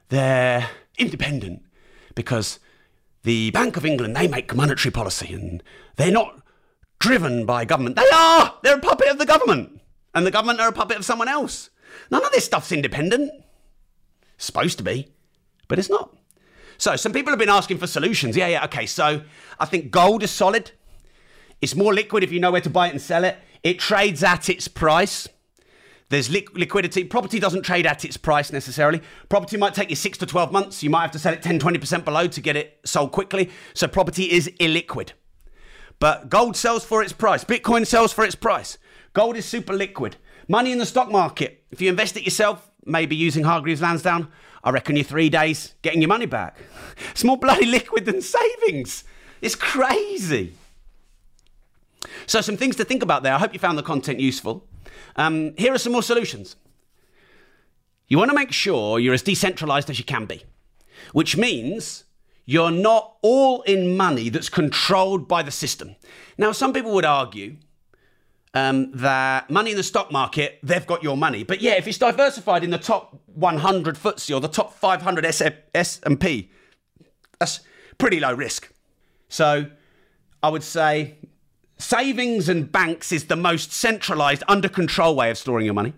they're 0.08 0.68
independent 0.99 1.62
because 2.14 2.58
the 3.23 3.50
Bank 3.52 3.76
of 3.76 3.87
England 3.87 4.16
they 4.16 4.28
make 4.28 4.54
monetary 4.54 4.90
policy 4.92 5.32
and 5.32 5.62
they're 5.96 6.11
not 6.11 6.40
driven 6.99 7.46
by 7.46 7.64
government. 7.64 7.96
They 7.96 8.08
are. 8.12 8.54
They're 8.62 8.76
a 8.78 8.80
puppet 8.80 9.08
of 9.08 9.18
the 9.18 9.26
government, 9.26 9.80
and 10.14 10.26
the 10.26 10.30
government 10.30 10.61
are 10.61 10.68
a 10.68 10.73
puppet 10.73 10.96
of 10.96 11.04
someone 11.04 11.28
else. 11.28 11.70
None 12.11 12.25
of 12.25 12.32
this 12.32 12.44
stuff's 12.44 12.73
independent. 12.73 13.30
It's 14.34 14.46
supposed 14.46 14.78
to 14.78 14.84
be, 14.84 15.12
but 15.68 15.78
it's 15.78 15.90
not. 15.90 16.16
So 16.76 16.96
some 16.96 17.12
people 17.12 17.30
have 17.30 17.38
been 17.38 17.49
asking 17.49 17.78
for 17.78 17.87
solutions. 17.87 18.37
Yeah, 18.37 18.49
yeah. 18.49 18.64
Okay, 18.64 18.87
so 18.87 19.23
I 19.61 19.64
think 19.64 19.90
gold 19.92 20.23
is 20.23 20.30
solid. 20.30 20.73
It's 21.61 21.75
more 21.75 21.94
liquid 21.94 22.23
if 22.23 22.32
you 22.32 22.40
know 22.40 22.50
where 22.50 22.61
to 22.61 22.70
buy 22.70 22.88
it 22.88 22.92
and 22.92 23.00
sell 23.00 23.25
it. 23.25 23.38
It 23.62 23.78
trades 23.78 24.23
at 24.23 24.49
its 24.49 24.68
price. 24.68 25.28
There's 26.11 26.30
li- 26.30 26.46
liquidity. 26.54 27.04
Property 27.04 27.38
doesn't 27.40 27.62
trade 27.62 27.87
at 27.87 28.04
its 28.04 28.16
price 28.16 28.52
necessarily. 28.52 29.00
Property 29.28 29.56
might 29.56 29.75
take 29.75 29.90
you 29.90 29.96
six 29.96 30.18
to 30.18 30.26
12 30.26 30.52
months. 30.52 30.82
You 30.82 30.90
might 30.90 31.02
have 31.02 31.11
to 31.12 31.18
sell 31.18 31.32
it 31.32 31.42
10, 31.42 31.58
20% 31.58 32.04
below 32.04 32.26
to 32.26 32.40
get 32.40 32.56
it 32.56 32.78
sold 32.84 33.12
quickly. 33.12 33.50
So 33.73 33.88
property 33.88 34.30
is 34.30 34.49
illiquid. 34.61 35.12
But 35.99 36.28
gold 36.28 36.56
sells 36.56 36.84
for 36.84 37.02
its 37.02 37.12
price. 37.12 37.44
Bitcoin 37.44 37.87
sells 37.87 38.12
for 38.12 38.25
its 38.25 38.34
price. 38.34 38.78
Gold 39.14 39.37
is 39.37 39.46
super 39.46 39.73
liquid. 39.73 40.16
Money 40.49 40.73
in 40.73 40.78
the 40.78 40.87
stock 40.87 41.11
market. 41.11 41.64
If 41.70 41.80
you 41.80 41.88
invest 41.88 42.16
it 42.16 42.25
yourself, 42.25 42.70
maybe 42.84 43.16
using 43.16 43.44
Hargreaves 43.44 43.80
Lansdown, 43.80 44.28
I 44.62 44.70
reckon 44.70 44.96
you're 44.96 45.04
three 45.04 45.30
days 45.30 45.75
getting 45.82 46.02
your 46.02 46.08
money 46.08 46.26
back. 46.26 46.56
It's 47.11 47.25
more 47.25 47.37
bloody 47.37 47.66
liquid 47.66 48.04
than 48.04 48.20
savings. 48.20 49.02
It's 49.40 49.56
crazy. 49.56 50.54
So, 52.26 52.40
some 52.40 52.56
things 52.56 52.76
to 52.76 52.84
think 52.84 53.02
about 53.02 53.23
there. 53.23 53.34
I 53.34 53.38
hope 53.38 53.52
you 53.52 53.58
found 53.58 53.78
the 53.78 53.82
content 53.82 54.20
useful. 54.20 54.66
Um, 55.16 55.54
here 55.56 55.73
are 55.73 55.78
some 55.78 55.92
more 55.92 56.02
solutions. 56.02 56.56
You 58.08 58.18
want 58.18 58.30
to 58.30 58.34
make 58.34 58.52
sure 58.52 58.99
you're 58.99 59.14
as 59.14 59.23
decentralized 59.23 59.88
as 59.90 59.99
you 59.99 60.04
can 60.04 60.26
be, 60.26 60.44
which 61.12 61.37
means 61.37 62.04
you're 62.44 62.70
not 62.70 63.16
all 63.23 63.62
in 63.62 63.96
money 63.96 64.28
that's 64.28 64.49
controlled 64.49 65.26
by 65.26 65.42
the 65.42 65.50
system. 65.50 65.96
Now, 66.37 66.52
some 66.52 66.73
people 66.73 66.92
would 66.92 67.06
argue 67.06 67.56
um, 68.52 68.92
that 68.92 69.50
money 69.50 69.73
in 69.73 69.76
the 69.76 69.82
stock 69.82 70.12
market, 70.12 70.58
they've 70.62 70.87
got 70.87 71.02
your 71.02 71.16
money. 71.16 71.42
But 71.42 71.61
yeah, 71.61 71.73
if 71.73 71.88
it's 71.88 71.99
diversified 71.99 72.62
in 72.62 72.70
the 72.70 72.78
top 72.78 73.18
100 73.26 73.96
FTSE 73.96 74.34
or 74.34 74.40
the 74.40 74.49
top 74.49 74.75
500 74.75 75.25
S&P, 75.75 76.50
that's 77.38 77.61
pretty 77.99 78.20
low 78.20 78.34
risk. 78.34 78.73
So 79.28 79.66
I 80.42 80.49
would 80.49 80.62
say 80.62 81.16
savings 81.78 82.49
and 82.49 82.71
banks 82.71 83.12
is 83.12 83.26
the 83.26 83.37
most 83.37 83.73
centralized, 83.73 84.43
under 84.49 84.69
control 84.69 85.16
way 85.16 85.31
of 85.31 85.38
storing 85.38 85.64
your 85.64 85.75
money. 85.75 85.93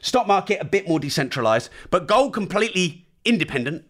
Stock 0.00 0.26
market 0.26 0.58
a 0.60 0.64
bit 0.64 0.88
more 0.88 0.98
decentralized, 0.98 1.70
but 1.90 2.06
gold 2.06 2.32
completely 2.32 3.06
independent. 3.24 3.84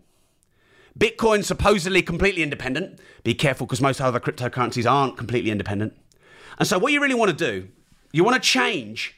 Bitcoin 0.99 1.45
supposedly 1.45 2.03
completely 2.03 2.43
independent. 2.43 2.99
Be 3.23 3.35
careful 3.35 3.67
because 3.67 3.81
most 3.81 4.00
other 4.00 4.19
cryptocurrencies 4.19 4.91
aren't 4.91 5.17
completely 5.17 5.50
independent. 5.50 5.97
And 6.59 6.67
so, 6.67 6.79
what 6.79 6.93
you 6.93 7.00
really 7.00 7.15
want 7.15 7.31
to 7.31 7.37
do, 7.37 7.69
you 8.12 8.25
want 8.25 8.43
to 8.43 8.49
change 8.49 9.15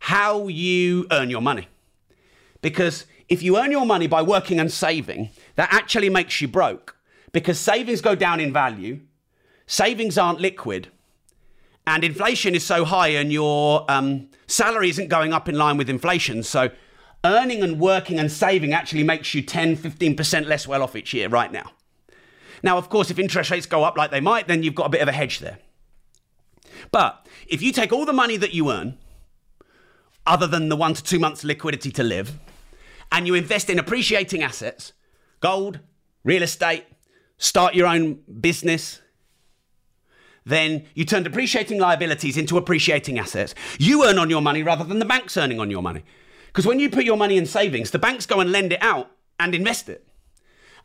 how 0.00 0.48
you 0.48 1.06
earn 1.10 1.28
your 1.28 1.42
money. 1.42 1.68
Because 2.62 3.06
if 3.28 3.42
you 3.42 3.58
earn 3.58 3.70
your 3.70 3.84
money 3.84 4.06
by 4.06 4.22
working 4.22 4.60
and 4.60 4.72
saving, 4.72 5.30
that 5.56 5.72
actually 5.72 6.08
makes 6.08 6.40
you 6.40 6.48
broke. 6.48 6.96
Because 7.32 7.58
savings 7.58 8.00
go 8.00 8.14
down 8.14 8.40
in 8.40 8.52
value, 8.52 9.00
savings 9.66 10.16
aren't 10.16 10.40
liquid, 10.40 10.88
and 11.88 12.04
inflation 12.04 12.54
is 12.54 12.66
so 12.66 12.84
high, 12.84 13.08
and 13.08 13.32
your 13.32 13.90
um, 13.90 14.28
salary 14.46 14.90
isn't 14.90 15.08
going 15.08 15.32
up 15.32 15.48
in 15.48 15.54
line 15.56 15.78
with 15.78 15.88
inflation. 15.88 16.42
So, 16.42 16.70
earning 17.24 17.62
and 17.62 17.80
working 17.80 18.18
and 18.18 18.30
saving 18.30 18.74
actually 18.74 19.04
makes 19.04 19.32
you 19.34 19.40
10, 19.40 19.76
15% 19.76 20.46
less 20.46 20.68
well 20.68 20.82
off 20.82 20.94
each 20.94 21.14
year 21.14 21.28
right 21.28 21.50
now. 21.50 21.72
Now, 22.62 22.76
of 22.76 22.90
course, 22.90 23.10
if 23.10 23.18
interest 23.18 23.50
rates 23.50 23.64
go 23.64 23.84
up 23.84 23.96
like 23.96 24.10
they 24.10 24.20
might, 24.20 24.48
then 24.48 24.62
you've 24.62 24.74
got 24.74 24.84
a 24.84 24.90
bit 24.90 25.00
of 25.00 25.08
a 25.08 25.12
hedge 25.12 25.38
there. 25.38 25.58
But 26.90 27.26
if 27.46 27.62
you 27.62 27.72
take 27.72 27.90
all 27.90 28.04
the 28.04 28.12
money 28.12 28.36
that 28.36 28.52
you 28.52 28.70
earn, 28.70 28.98
other 30.26 30.46
than 30.46 30.68
the 30.68 30.76
one 30.76 30.92
to 30.92 31.02
two 31.02 31.18
months 31.18 31.42
liquidity 31.42 31.90
to 31.92 32.02
live, 32.02 32.38
and 33.10 33.26
you 33.26 33.34
invest 33.34 33.70
in 33.70 33.78
appreciating 33.78 34.42
assets, 34.42 34.92
gold, 35.40 35.80
real 36.22 36.42
estate, 36.42 36.84
start 37.38 37.74
your 37.74 37.86
own 37.86 38.20
business, 38.40 39.00
then 40.48 40.84
you 40.94 41.04
turn 41.04 41.22
depreciating 41.22 41.78
liabilities 41.78 42.36
into 42.36 42.56
appreciating 42.56 43.18
assets. 43.18 43.54
You 43.78 44.04
earn 44.04 44.18
on 44.18 44.30
your 44.30 44.42
money 44.42 44.62
rather 44.62 44.84
than 44.84 44.98
the 44.98 45.04
bank's 45.04 45.36
earning 45.36 45.60
on 45.60 45.70
your 45.70 45.82
money. 45.82 46.04
Because 46.46 46.66
when 46.66 46.80
you 46.80 46.90
put 46.90 47.04
your 47.04 47.16
money 47.16 47.36
in 47.36 47.46
savings, 47.46 47.90
the 47.90 47.98
banks 47.98 48.26
go 48.26 48.40
and 48.40 48.50
lend 48.50 48.72
it 48.72 48.82
out 48.82 49.10
and 49.38 49.54
invest 49.54 49.88
it. 49.88 50.06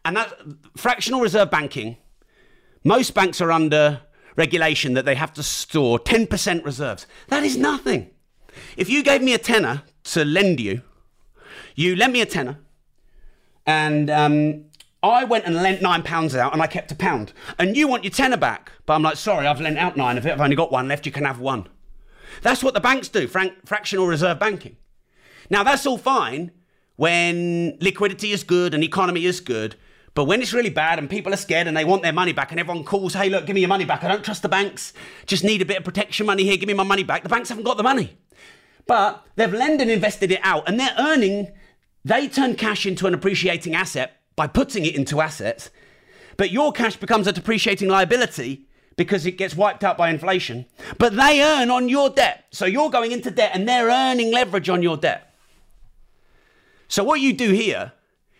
And 0.06 0.18
that 0.18 0.34
fractional 0.76 1.22
reserve 1.22 1.50
banking, 1.50 1.98
most 2.84 3.14
banks 3.14 3.40
are 3.42 3.52
under 3.52 4.02
regulation 4.36 4.94
that 4.94 5.06
they 5.06 5.16
have 5.16 5.34
to 5.34 5.44
store 5.44 6.00
10% 6.00 6.66
reserves. 6.66 7.08
That 7.30 7.44
is 7.44 7.58
nothing. 7.58 8.10
If 8.76 8.90
you 8.90 9.04
gave 9.04 9.22
me 9.22 9.34
a 9.34 9.38
tenner 9.38 9.84
to 10.06 10.26
lend 10.26 10.60
you, 10.60 10.82
you 11.76 11.96
lent 11.96 12.14
me 12.14 12.22
a 12.22 12.26
tenner, 12.26 12.60
and 13.66 14.10
um, 14.10 14.66
I 15.04 15.26
went 15.26 15.46
and 15.46 15.56
lent 15.56 15.82
nine 15.82 16.02
pounds 16.02 16.34
out 16.34 16.54
and 16.54 16.62
I 16.62 16.68
kept 16.68 16.92
a 16.92 16.96
pound. 16.96 17.34
And 17.60 17.76
you 17.76 17.90
want 17.90 18.06
your 18.06 18.12
tenner 18.12 18.38
back. 18.38 18.72
But 18.86 18.94
I'm 18.94 19.04
like, 19.04 19.18
sorry, 19.18 19.46
I've 19.46 19.60
lent 19.60 19.78
out 19.78 19.98
nine 19.98 20.18
of 20.18 20.26
it. 20.26 20.32
I've 20.32 20.42
only 20.42 20.56
got 20.56 20.72
one 20.72 20.88
left. 20.88 21.06
You 21.06 21.12
can 21.12 21.26
have 21.26 21.40
one. 21.40 21.68
That's 22.42 22.64
what 22.64 22.74
the 22.74 22.80
banks 22.80 23.10
do, 23.10 23.28
frank, 23.28 23.54
fractional 23.66 24.08
reserve 24.08 24.40
banking. 24.40 24.78
Now, 25.50 25.64
that's 25.64 25.86
all 25.86 25.98
fine 25.98 26.52
when 26.96 27.78
liquidity 27.82 28.32
is 28.32 28.44
good 28.44 28.74
and 28.74 28.84
economy 28.84 29.26
is 29.26 29.42
good. 29.42 29.76
But 30.16 30.26
when 30.26 30.42
it's 30.42 30.54
really 30.54 30.70
bad 30.70 31.00
and 31.00 31.10
people 31.10 31.34
are 31.34 31.38
scared 31.38 31.68
and 31.68 31.76
they 31.76 31.86
want 31.86 32.02
their 32.02 32.14
money 32.14 32.34
back 32.34 32.52
and 32.52 32.60
everyone 32.60 32.86
calls, 32.86 33.14
hey, 33.14 33.30
look, 33.30 33.46
give 33.46 33.56
me 33.56 33.62
your 33.62 33.68
money 33.68 33.86
back. 33.86 34.04
I 34.04 34.08
don't 34.08 34.24
trust 34.24 34.42
the 34.42 34.50
banks. 34.50 34.94
Just 35.26 35.44
need 35.44 35.62
a 35.62 35.66
bit 35.66 35.78
of 35.78 35.84
protection 35.84 36.26
money 36.26 36.44
here. 36.44 36.56
Give 36.56 36.68
me 36.68 36.74
my 36.74 36.84
money 36.84 37.04
back. 37.04 37.24
The 37.24 37.30
banks 37.30 37.50
haven't 37.50 37.66
got 37.66 37.78
the 37.78 37.84
money. 37.84 38.18
But 38.88 39.26
they've 39.36 39.54
lent 39.54 39.82
and 39.82 39.92
invested 39.92 40.32
it 40.32 40.40
out 40.44 40.68
and 40.68 40.80
they're 40.80 40.96
earning, 40.98 41.52
they 42.06 42.28
turn 42.28 42.56
cash 42.56 42.86
into 42.86 43.06
an 43.06 43.14
appreciating 43.14 43.76
asset 43.76 44.23
by 44.36 44.48
putting 44.48 44.86
it 44.86 44.96
into 44.96 45.22
assets. 45.22 45.70
But 46.38 46.52
your 46.52 46.72
cash 46.72 46.96
becomes 46.96 47.28
a 47.28 47.32
depreciating 47.32 47.90
liability 47.90 48.68
because 48.96 49.26
it 49.26 49.38
gets 49.38 49.56
wiped 49.56 49.84
out 49.84 49.98
by 49.98 50.10
inflation. 50.10 50.66
But 50.98 51.16
they 51.16 51.42
earn 51.42 51.70
on 51.70 51.90
your 51.90 52.10
debt. 52.10 52.46
So 52.52 52.66
you're 52.66 52.90
going 52.90 53.12
into 53.12 53.32
debt 53.32 53.52
and 53.54 53.68
they're 53.68 53.90
earning 53.90 54.32
leverage 54.32 54.70
on 54.70 54.84
your 54.84 54.98
debt. 54.98 55.34
So 56.88 57.04
what 57.04 57.20
you 57.20 57.34
do 57.34 57.52
here 57.52 57.94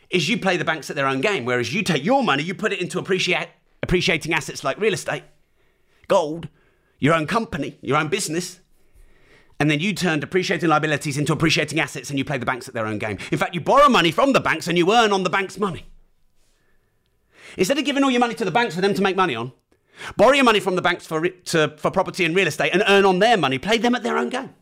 is 0.10 0.30
you 0.30 0.38
play 0.38 0.58
the 0.58 0.66
banks 0.66 0.90
at 0.90 0.96
their 0.96 1.08
own 1.08 1.22
game, 1.22 1.44
whereas 1.44 1.74
you 1.74 1.82
take 1.82 2.06
your 2.06 2.24
money, 2.24 2.44
you 2.44 2.54
put 2.54 2.72
it 2.72 2.80
into 2.80 3.00
appreciate, 3.00 3.48
appreciating 3.82 4.32
assets 4.32 4.64
like 4.64 4.80
real 4.80 4.94
estate, 4.94 5.24
gold, 6.08 6.50
your 7.00 7.16
own 7.16 7.26
company, 7.26 7.80
your 7.82 7.98
own 7.98 8.10
business, 8.10 8.60
and 9.60 9.70
then 9.70 9.80
you 9.80 9.94
turn 9.94 10.20
depreciating 10.20 10.70
liabilities 10.70 11.18
into 11.18 11.34
appreciating 11.34 11.80
assets 11.80 12.10
and 12.10 12.20
you 12.20 12.26
play 12.26 12.38
the 12.38 12.46
banks 12.46 12.68
at 12.68 12.74
their 12.74 12.86
own 12.86 12.98
game. 12.98 13.18
In 13.32 13.38
fact, 13.38 13.54
you 13.54 13.62
borrow 13.62 13.90
money 13.90 14.12
from 14.12 14.34
the 14.34 14.40
banks 14.40 14.68
and 14.68 14.78
you 14.78 14.92
earn 14.92 15.12
on 15.12 15.24
the 15.24 15.30
bank's 15.30 15.58
money. 15.58 15.86
Instead 17.58 17.78
of 17.78 17.86
giving 17.86 18.04
all 18.04 18.12
your 18.12 18.20
money 18.20 18.34
to 18.34 18.46
the 18.46 18.52
banks 18.52 18.76
for 18.76 18.82
them 18.82 18.94
to 18.94 19.02
make 19.02 19.16
money 19.16 19.36
on, 19.36 19.52
borrow 20.18 20.34
your 20.34 20.44
money 20.44 20.60
from 20.60 20.76
the 20.76 20.82
banks 20.82 21.06
for, 21.06 21.28
to, 21.28 21.74
for 21.78 21.92
property 21.92 22.26
and 22.26 22.36
real 22.36 22.48
estate 22.48 22.72
and 22.74 22.84
earn 22.88 23.06
on 23.06 23.20
their 23.20 23.38
money. 23.38 23.60
Play 23.60 23.78
them 23.78 23.96
at 23.96 24.04
their 24.04 24.18
own 24.18 24.30
game. 24.30 24.54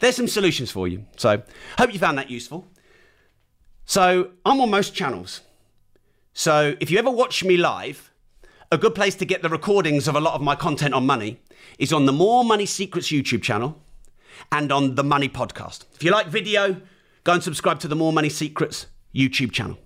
There's 0.00 0.16
some 0.16 0.28
solutions 0.28 0.70
for 0.70 0.88
you. 0.88 1.06
So, 1.16 1.42
hope 1.78 1.92
you 1.92 1.98
found 1.98 2.18
that 2.18 2.30
useful. 2.30 2.66
So 3.90 4.30
I'm 4.46 4.60
on 4.60 4.70
most 4.70 4.94
channels. 4.94 5.40
So 6.32 6.76
if 6.78 6.92
you 6.92 6.98
ever 7.00 7.10
watch 7.10 7.42
me 7.42 7.56
live, 7.56 8.09
a 8.72 8.78
good 8.78 8.94
place 8.94 9.16
to 9.16 9.24
get 9.24 9.42
the 9.42 9.48
recordings 9.48 10.06
of 10.06 10.14
a 10.14 10.20
lot 10.20 10.34
of 10.34 10.40
my 10.40 10.54
content 10.54 10.94
on 10.94 11.04
money 11.04 11.40
is 11.80 11.92
on 11.92 12.06
the 12.06 12.12
More 12.12 12.44
Money 12.44 12.66
Secrets 12.66 13.08
YouTube 13.08 13.42
channel 13.42 13.82
and 14.52 14.70
on 14.70 14.94
the 14.94 15.02
Money 15.02 15.28
Podcast. 15.28 15.86
If 15.94 16.04
you 16.04 16.12
like 16.12 16.28
video, 16.28 16.80
go 17.24 17.32
and 17.32 17.42
subscribe 17.42 17.80
to 17.80 17.88
the 17.88 17.96
More 17.96 18.12
Money 18.12 18.28
Secrets 18.28 18.86
YouTube 19.12 19.50
channel. 19.50 19.76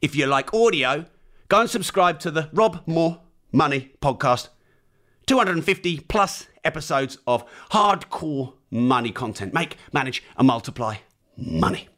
If 0.00 0.16
you 0.16 0.26
like 0.26 0.54
audio, 0.54 1.04
go 1.48 1.60
and 1.60 1.68
subscribe 1.68 2.18
to 2.20 2.30
the 2.30 2.48
Rob 2.54 2.80
Moore 2.86 3.20
Money 3.52 3.92
Podcast. 4.00 4.48
250 5.26 6.00
plus 6.00 6.46
episodes 6.64 7.18
of 7.26 7.44
hardcore 7.70 8.54
money 8.70 9.12
content. 9.12 9.52
Make, 9.52 9.76
manage, 9.92 10.22
and 10.38 10.46
multiply 10.46 10.96
money. 11.36 11.90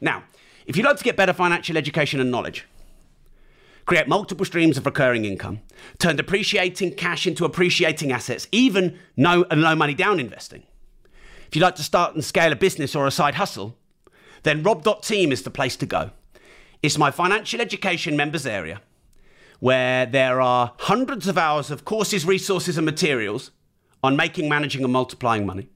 Now, 0.00 0.24
if 0.66 0.74
you'd 0.74 0.86
like 0.86 0.96
to 0.96 1.04
get 1.04 1.18
better 1.18 1.34
financial 1.34 1.76
education 1.76 2.18
and 2.18 2.30
knowledge, 2.30 2.66
create 3.88 4.06
multiple 4.06 4.44
streams 4.44 4.76
of 4.76 4.84
recurring 4.84 5.24
income, 5.24 5.60
turn 5.98 6.14
depreciating 6.14 6.94
cash 6.94 7.26
into 7.26 7.46
appreciating 7.46 8.12
assets, 8.12 8.46
even 8.52 8.98
no 9.16 9.46
and 9.50 9.62
low 9.62 9.74
money 9.74 9.94
down 9.94 10.20
investing. 10.20 10.62
If 11.46 11.56
you'd 11.56 11.62
like 11.62 11.76
to 11.76 11.82
start 11.82 12.14
and 12.14 12.22
scale 12.22 12.52
a 12.52 12.56
business 12.56 12.94
or 12.94 13.06
a 13.06 13.10
side 13.10 13.36
hustle, 13.36 13.78
then 14.42 14.62
rob.team 14.62 15.32
is 15.32 15.42
the 15.42 15.50
place 15.50 15.74
to 15.76 15.86
go. 15.86 16.10
It's 16.82 16.98
my 16.98 17.10
financial 17.10 17.62
education 17.62 18.14
members 18.14 18.44
area 18.44 18.82
where 19.58 20.04
there 20.04 20.42
are 20.42 20.74
hundreds 20.80 21.26
of 21.26 21.38
hours 21.38 21.70
of 21.70 21.86
courses, 21.86 22.26
resources, 22.26 22.76
and 22.76 22.84
materials 22.84 23.52
on 24.02 24.16
making, 24.16 24.50
managing, 24.50 24.84
and 24.84 24.92
multiplying 24.92 25.46
money. 25.46 25.70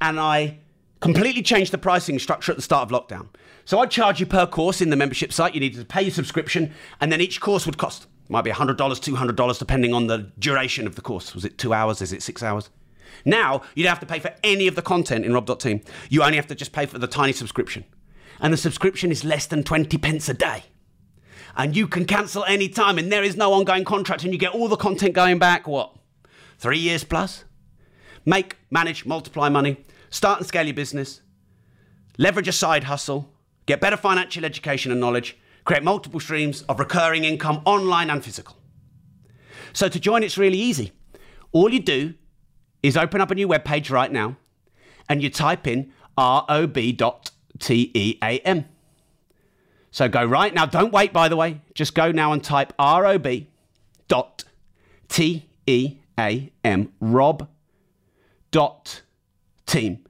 And 0.00 0.18
I 0.18 0.60
completely 1.00 1.42
changed 1.42 1.72
the 1.72 1.78
pricing 1.78 2.18
structure 2.18 2.52
at 2.52 2.56
the 2.56 2.62
start 2.62 2.90
of 2.90 2.96
lockdown. 2.96 3.28
So 3.64 3.78
I'd 3.80 3.90
charge 3.90 4.20
you 4.20 4.26
per 4.26 4.46
course 4.46 4.80
in 4.80 4.90
the 4.90 4.96
membership 4.96 5.32
site. 5.32 5.54
You 5.54 5.60
needed 5.60 5.80
to 5.80 5.86
pay 5.86 6.02
your 6.02 6.10
subscription, 6.10 6.72
and 7.00 7.10
then 7.10 7.20
each 7.20 7.40
course 7.40 7.66
would 7.66 7.78
cost. 7.78 8.06
Might 8.28 8.42
be 8.42 8.50
$100, 8.50 8.76
$200, 8.76 9.58
depending 9.58 9.92
on 9.92 10.06
the 10.06 10.30
duration 10.38 10.86
of 10.86 10.94
the 10.94 11.02
course. 11.02 11.34
Was 11.34 11.44
it 11.44 11.58
two 11.58 11.72
hours? 11.72 12.00
Is 12.00 12.12
it 12.12 12.22
six 12.22 12.42
hours? 12.42 12.70
Now, 13.24 13.62
you 13.74 13.82
don't 13.82 13.90
have 13.90 14.00
to 14.00 14.06
pay 14.06 14.20
for 14.20 14.32
any 14.44 14.66
of 14.66 14.76
the 14.76 14.82
content 14.82 15.24
in 15.24 15.34
Rob.team. 15.34 15.82
You 16.08 16.22
only 16.22 16.36
have 16.36 16.46
to 16.46 16.54
just 16.54 16.72
pay 16.72 16.86
for 16.86 16.98
the 16.98 17.06
tiny 17.06 17.32
subscription. 17.32 17.84
And 18.40 18.52
the 18.52 18.56
subscription 18.56 19.10
is 19.10 19.24
less 19.24 19.46
than 19.46 19.62
20 19.62 19.98
pence 19.98 20.28
a 20.28 20.34
day. 20.34 20.64
And 21.56 21.76
you 21.76 21.88
can 21.88 22.04
cancel 22.04 22.44
any 22.44 22.68
time, 22.68 22.98
and 22.98 23.10
there 23.10 23.24
is 23.24 23.36
no 23.36 23.52
ongoing 23.52 23.84
contract, 23.84 24.22
and 24.22 24.32
you 24.32 24.38
get 24.38 24.54
all 24.54 24.68
the 24.68 24.76
content 24.76 25.14
going 25.14 25.38
back, 25.38 25.66
what, 25.66 25.94
three 26.58 26.78
years 26.78 27.02
plus? 27.02 27.44
Make, 28.24 28.56
manage, 28.70 29.04
multiply 29.04 29.48
money, 29.48 29.84
start 30.10 30.38
and 30.38 30.46
scale 30.46 30.66
your 30.66 30.74
business, 30.74 31.22
leverage 32.18 32.48
a 32.48 32.52
side 32.52 32.84
hustle, 32.84 33.32
get 33.66 33.80
better 33.80 33.96
financial 33.96 34.44
education 34.44 34.92
and 34.92 35.00
knowledge, 35.00 35.36
create 35.64 35.82
multiple 35.82 36.20
streams 36.20 36.62
of 36.62 36.78
recurring 36.78 37.24
income 37.24 37.62
online 37.64 38.10
and 38.10 38.24
physical. 38.24 38.56
So 39.72 39.88
to 39.88 39.98
join, 40.00 40.22
it's 40.22 40.36
really 40.36 40.58
easy. 40.58 40.92
All 41.52 41.72
you 41.72 41.80
do 41.80 42.14
is 42.82 42.96
open 42.96 43.20
up 43.20 43.30
a 43.30 43.34
new 43.34 43.48
web 43.48 43.64
page 43.64 43.90
right 43.90 44.10
now 44.10 44.36
and 45.08 45.22
you 45.22 45.30
type 45.30 45.66
in 45.66 45.92
rob.team. 46.18 47.04
So 49.92 50.08
go 50.08 50.24
right 50.24 50.54
now. 50.54 50.66
Don't 50.66 50.92
wait, 50.92 51.12
by 51.12 51.28
the 51.28 51.36
way. 51.36 51.60
Just 51.74 51.94
go 51.94 52.12
now 52.12 52.32
and 52.32 52.42
type 52.42 52.72
rob.team. 52.78 53.46
Rob 57.00 57.48
dot 58.50 59.02
team. 59.70 60.04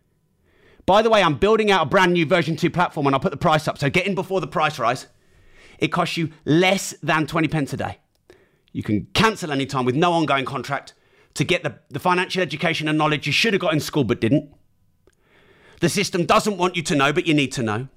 By 0.87 1.03
the 1.03 1.11
way, 1.11 1.23
I'm 1.23 1.37
building 1.37 1.71
out 1.71 1.83
a 1.83 1.87
brand 1.87 2.13
new 2.13 2.27
version 2.27 2.57
2 2.57 2.71
platform 2.71 3.07
and 3.07 3.15
I'll 3.15 3.21
put 3.21 3.31
the 3.31 3.37
price 3.37 3.69
up. 3.69 3.79
So 3.79 3.89
get 3.91 4.07
in 4.07 4.15
before 4.15 4.41
the 4.41 4.47
price 4.47 4.79
rise. 4.79 5.07
It 5.79 5.89
costs 5.89 6.17
you 6.17 6.31
less 6.45 6.95
than 7.03 7.27
20 7.27 7.49
pence 7.49 7.73
a 7.73 7.77
day. 7.77 7.99
You 8.73 8.83
can 8.83 9.07
cancel 9.15 9.53
anytime 9.53 9.85
with 9.85 9.95
no 9.95 10.13
ongoing 10.13 10.45
contract. 10.45 10.95
to 11.35 11.45
get 11.45 11.63
the, 11.63 11.79
the 11.91 12.01
financial 12.01 12.43
education 12.43 12.89
and 12.89 12.99
knowledge 12.99 13.27
you 13.27 13.33
should 13.33 13.53
have 13.53 13.61
got 13.61 13.73
in 13.73 13.81
school 13.81 14.05
but 14.05 14.21
didn't. 14.21 14.53
The 15.81 15.89
system 15.89 16.27
doesn't 16.27 16.59
want 16.59 16.77
you 16.77 16.83
to 16.83 16.95
know, 16.95 17.13
but 17.13 17.27
you 17.27 17.35
need 17.35 17.53
to 17.53 17.63
know. 17.63 17.89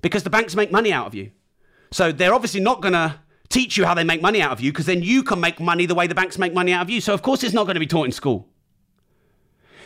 Because 0.00 0.22
the 0.22 0.30
banks 0.30 0.54
make 0.54 0.70
money 0.70 0.92
out 0.92 1.06
of 1.06 1.14
you. 1.14 1.32
So 1.90 2.12
they're 2.12 2.34
obviously 2.34 2.60
not 2.60 2.80
going 2.80 2.94
to 2.94 3.20
teach 3.48 3.76
you 3.76 3.84
how 3.84 3.94
they 3.94 4.04
make 4.04 4.22
money 4.22 4.40
out 4.40 4.52
of 4.52 4.60
you 4.60 4.70
because 4.70 4.86
then 4.86 5.02
you 5.02 5.22
can 5.22 5.40
make 5.40 5.58
money 5.58 5.86
the 5.86 5.94
way 5.94 6.06
the 6.06 6.14
banks 6.14 6.38
make 6.38 6.54
money 6.54 6.72
out 6.72 6.82
of 6.82 6.90
you. 6.90 7.00
So, 7.00 7.14
of 7.14 7.22
course, 7.22 7.42
it's 7.42 7.54
not 7.54 7.64
going 7.64 7.74
to 7.74 7.80
be 7.80 7.86
taught 7.86 8.04
in 8.04 8.12
school. 8.12 8.48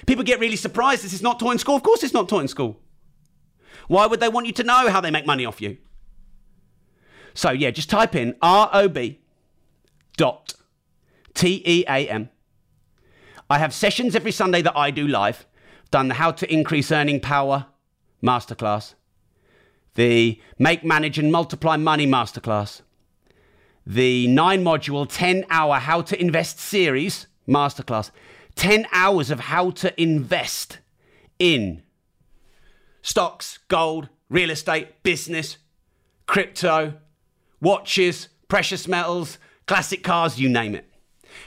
People 0.07 0.25
get 0.25 0.41
really 0.41 0.57
surprised 0.57 1.05
this 1.05 1.13
is 1.13 1.23
not 1.23 1.39
taught 1.39 1.53
in 1.53 1.59
school. 1.59 1.77
Of 1.77 1.83
course, 1.83 2.03
it's 2.03 2.15
not 2.15 2.29
taught 2.29 2.41
in 2.41 2.49
school. 2.49 2.81
Why 3.89 4.07
would 4.07 4.21
they 4.21 4.29
want 4.29 4.47
you 4.47 4.53
to 4.55 4.65
know 4.65 4.89
how 4.91 5.01
they 5.01 5.11
make 5.11 5.27
money 5.27 5.45
off 5.45 5.61
you? 5.61 5.79
So, 7.35 7.51
yeah, 7.51 7.71
just 7.71 7.89
type 7.89 8.15
in 8.15 8.37
ROB 8.43 8.99
dot 10.17 10.55
T 11.35 11.63
E 11.65 11.85
A 11.89 12.09
M. 12.09 12.31
I 13.49 13.59
have 13.59 13.73
sessions 13.73 14.15
every 14.15 14.33
Sunday 14.33 14.63
that 14.63 14.77
I 14.77 14.91
do 14.91 15.07
live. 15.07 15.47
Done 15.91 16.09
the 16.09 16.15
How 16.15 16.31
to 16.31 16.53
Increase 16.53 16.91
Earning 16.91 17.21
Power 17.21 17.67
Masterclass, 18.23 18.95
the 19.95 20.41
Make, 20.59 20.85
Manage, 20.85 21.19
and 21.19 21.31
Multiply 21.31 21.77
Money 21.77 22.07
Masterclass, 22.07 22.81
the 23.87 24.27
nine 24.29 24.65
module, 24.65 25.07
10 25.09 25.45
hour 25.51 25.77
How 25.77 26.01
to 26.03 26.19
Invest 26.21 26.59
series 26.59 27.27
masterclass. 27.49 28.11
10 28.57 28.87
hours 28.93 29.31
of 29.31 29.41
how 29.41 29.71
to 29.71 30.01
invest 30.01 30.79
in 31.39 31.83
stocks, 33.03 33.59
gold, 33.69 34.09
real 34.29 34.51
estate, 34.51 35.03
business, 35.03 35.57
crypto, 36.27 36.95
watches, 37.61 38.29
precious 38.49 38.87
metals, 38.87 39.39
classic 39.67 40.03
cars, 40.03 40.41
you 40.41 40.49
name 40.49 40.75
it. 40.75 40.89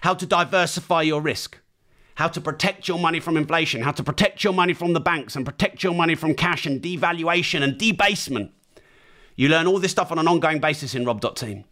How 0.01 0.13
to 0.13 0.25
diversify 0.25 1.03
your 1.03 1.21
risk. 1.21 1.59
How 2.15 2.29
to 2.29 2.39
protect 2.39 2.87
your 2.87 2.97
money 2.97 3.19
from 3.19 3.35
inflation, 3.35 3.81
how 3.81 3.91
to 3.91 4.03
protect 4.03 4.43
your 4.43 4.53
money 4.53 4.73
from 4.73 4.93
the 4.93 5.01
banks 5.01 5.35
and 5.35 5.45
protect 5.45 5.83
your 5.83 5.93
money 5.93 6.15
from 6.15 6.33
cash 6.33 6.65
and 6.65 6.81
devaluation 6.81 7.61
and 7.61 7.77
debasement. 7.77 8.51
You 9.35 9.49
learn 9.49 9.67
all 9.67 9.79
this 9.79 9.91
stuff 9.91 10.13
on 10.13 10.19
an 10.19 10.27
ongoing 10.27 10.59
basis 10.59 10.95
in 10.95 11.03
Rob.team. 11.05 11.65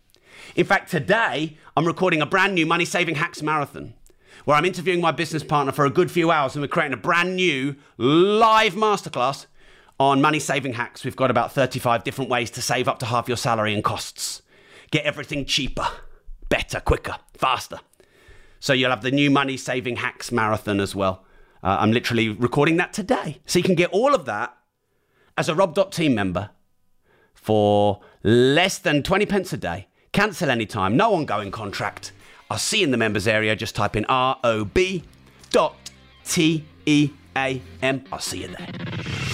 In 0.56 0.66
fact, 0.66 0.92
today 0.92 1.58
I'm 1.78 1.86
recording 1.86 2.22
a 2.22 2.26
brand 2.26 2.56
new 2.56 2.66
Money 2.66 2.84
Saving 2.84 3.16
Hacks 3.16 3.42
Marathon 3.42 3.94
where 4.46 4.58
I'm 4.58 4.66
interviewing 4.66 5.02
my 5.02 5.12
business 5.12 5.44
partner 5.44 5.72
for 5.72 5.86
a 5.86 5.90
good 5.90 6.12
few 6.12 6.32
hours 6.32 6.56
and 6.56 6.62
we're 6.62 6.68
creating 6.68 6.94
a 6.94 6.98
brand 6.98 7.36
new 7.36 7.76
live 7.98 8.74
masterclass 8.74 9.46
on 10.00 10.22
money 10.22 10.40
saving 10.40 10.74
hacks. 10.74 11.04
We've 11.04 11.16
got 11.16 11.32
about 11.32 11.52
35 11.52 12.04
different 12.04 12.30
ways 12.30 12.50
to 12.52 12.62
save 12.62 12.88
up 12.88 13.00
to 13.00 13.06
half 13.06 13.28
your 13.28 13.38
salary 13.38 13.74
and 13.74 13.84
costs. 13.84 14.42
Get 14.92 15.06
everything 15.06 15.46
cheaper, 15.46 15.88
better, 16.50 16.80
quicker, 16.80 17.18
faster. 17.36 17.80
So 18.60 18.74
you'll 18.74 18.92
have 18.92 19.02
the 19.02 19.12
new 19.12 19.30
money 19.30 19.58
saving 19.58 19.98
hacks 19.98 20.32
marathon 20.32 20.80
as 20.80 20.96
well. 20.96 21.26
Uh, 21.62 21.78
I'm 21.80 21.92
literally 21.92 22.30
recording 22.30 22.78
that 22.78 22.94
today. 22.94 23.40
So 23.46 23.60
you 23.60 23.64
can 23.64 23.76
get 23.76 23.90
all 23.92 24.16
of 24.16 24.26
that 24.26 24.56
as 25.38 25.50
a 25.50 25.56
Rob.team 25.56 26.16
member 26.16 26.52
for 27.34 28.00
less 28.24 28.78
than 28.78 29.04
20 29.04 29.26
pence 29.26 29.52
a 29.52 29.58
day. 29.58 29.88
Cancel 30.14 30.50
anytime, 30.50 30.96
no 30.96 31.14
ongoing 31.14 31.52
contract. 31.52 32.13
I'll 32.50 32.58
see 32.58 32.80
you 32.80 32.86
in 32.86 32.92
the 32.92 32.98
members 32.98 33.28
area. 33.28 33.56
Just 33.56 33.76
type 33.76 33.96
in 33.96 34.06
R 34.06 34.38
O 34.44 34.66
B 34.66 35.04
dot 35.50 35.76
T 36.26 36.66
E 36.86 37.12
A 37.36 37.62
M. 37.82 38.04
I'll 38.12 38.20
see 38.20 38.42
you 38.42 38.48
there. 38.48 39.33